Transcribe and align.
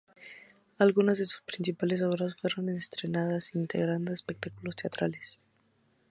Algunas 0.79 1.19
de 1.19 1.27
sus 1.27 1.41
principales 1.43 2.01
obras 2.01 2.35
fueron 2.41 2.69
estrenadas 2.69 3.53
integrando 3.53 4.11
espectáculos 4.13 4.75
teatrales. 4.75 5.43